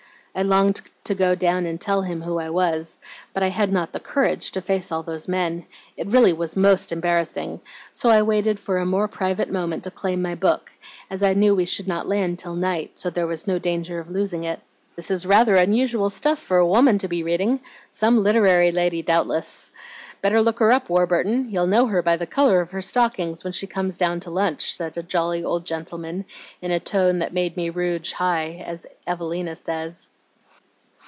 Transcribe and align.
"I 0.33 0.43
longed 0.43 0.79
to 1.03 1.13
go 1.13 1.35
down 1.35 1.65
and 1.65 1.79
tell 1.79 2.03
him 2.03 2.21
who 2.21 2.39
I 2.39 2.49
was, 2.49 2.99
but 3.33 3.43
I 3.43 3.49
had 3.49 3.69
not 3.73 3.91
the 3.91 3.99
courage 3.99 4.51
to 4.51 4.61
face 4.61 4.89
all 4.89 5.03
those 5.03 5.27
men. 5.27 5.65
It 5.97 6.07
really 6.07 6.31
was 6.31 6.55
MOST 6.55 6.93
embarrassing; 6.93 7.59
so 7.91 8.09
I 8.09 8.21
waited 8.21 8.57
for 8.57 8.77
a 8.77 8.85
more 8.85 9.09
private 9.09 9.51
moment 9.51 9.83
to 9.83 9.91
claim 9.91 10.21
my 10.21 10.35
book, 10.35 10.71
as 11.09 11.21
I 11.21 11.33
knew 11.33 11.53
we 11.53 11.65
should 11.65 11.85
not 11.85 12.07
land 12.07 12.39
till 12.39 12.55
night, 12.55 12.97
so 12.97 13.09
there 13.09 13.27
was 13.27 13.45
no 13.45 13.59
danger 13.59 13.99
of 13.99 14.09
losing 14.09 14.45
it. 14.45 14.61
"'This 14.95 15.11
is 15.11 15.25
rather 15.25 15.57
unusual 15.57 16.09
stuff 16.09 16.39
for 16.39 16.55
a 16.55 16.65
woman 16.67 16.97
to 16.99 17.09
be 17.09 17.23
reading. 17.23 17.59
Some 17.89 18.23
literary 18.23 18.71
lady 18.71 19.01
doubtless. 19.01 19.69
Better 20.21 20.41
look 20.41 20.59
her 20.59 20.71
up, 20.71 20.87
Warburton. 20.87 21.49
You'll 21.51 21.67
know 21.67 21.87
her 21.87 22.01
by 22.01 22.15
the 22.15 22.25
color 22.25 22.61
of 22.61 22.71
her 22.71 22.81
stockings 22.81 23.43
when 23.43 23.51
she 23.51 23.67
comes 23.67 23.97
down 23.97 24.21
to 24.21 24.29
lunch,' 24.31 24.73
said 24.73 24.95
a 24.95 25.03
jolly 25.03 25.43
old 25.43 25.65
gentlenoan, 25.65 26.23
in 26.61 26.71
a 26.71 26.79
tone 26.79 27.19
that 27.19 27.33
made 27.33 27.57
me 27.57 27.69
'rouge 27.69 28.13
high,' 28.13 28.63
as 28.65 28.87
Evelina 29.05 29.57
says. 29.57 30.07